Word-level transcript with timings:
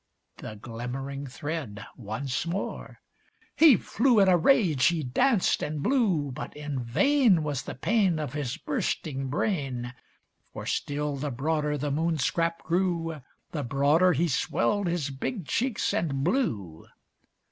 The 0.37 0.55
glimmering 0.55 1.27
thread 1.27 1.85
once 1.95 2.47
more! 2.47 3.01
He 3.55 3.77
flew 3.77 4.19
in 4.19 4.27
a 4.27 4.35
rage 4.35 4.87
he 4.87 5.03
danced 5.03 5.61
and 5.61 5.83
blew; 5.83 6.31
But 6.31 6.57
in 6.57 6.83
vain 6.83 7.43
Was 7.43 7.61
the 7.61 7.75
pain 7.75 8.17
Of 8.17 8.33
his 8.33 8.57
bursting 8.57 9.27
brain; 9.27 9.93
For 10.53 10.65
still 10.65 11.17
the 11.17 11.29
broader 11.29 11.77
the 11.77 11.91
Moon 11.91 12.17
scrap 12.17 12.63
grew, 12.63 13.21
The 13.51 13.63
broader 13.63 14.13
he 14.13 14.27
swelled 14.27 14.87
his 14.87 15.11
big 15.11 15.45
cheeks 15.45 15.93
and 15.93 16.23
blew. 16.23 16.87